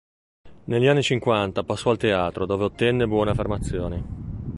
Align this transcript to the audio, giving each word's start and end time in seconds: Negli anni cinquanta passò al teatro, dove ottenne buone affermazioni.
Negli 0.63 0.87
anni 0.87 1.03
cinquanta 1.03 1.61
passò 1.63 1.91
al 1.91 1.97
teatro, 1.97 2.47
dove 2.47 2.63
ottenne 2.63 3.05
buone 3.05 3.29
affermazioni. 3.29 4.03